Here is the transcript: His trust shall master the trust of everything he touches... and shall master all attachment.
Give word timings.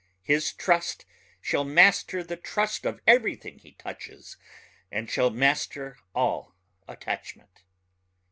His 0.23 0.51
trust 0.51 1.05
shall 1.41 1.63
master 1.63 2.23
the 2.23 2.35
trust 2.35 2.87
of 2.87 3.01
everything 3.05 3.59
he 3.59 3.73
touches... 3.73 4.35
and 4.91 5.07
shall 5.07 5.29
master 5.29 5.99
all 6.15 6.55
attachment. 6.87 7.61